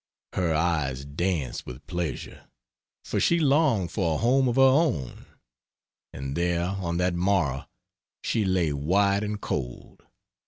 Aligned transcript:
Her 0.33 0.51
eyes 0.55 1.05
danced 1.05 1.67
with 1.67 1.85
pleasure, 1.85 2.47
for 3.05 3.19
she 3.19 3.37
longed 3.39 3.91
for 3.91 4.15
a 4.15 4.17
home 4.17 4.47
of 4.47 4.55
her 4.55 4.61
own. 4.63 5.27
And 6.11 6.35
there, 6.35 6.65
on 6.65 6.97
that 6.97 7.13
morrow, 7.13 7.67
she 8.23 8.43
lay 8.43 8.73
white 8.73 9.21
and 9.21 9.39
cold. 9.39 10.01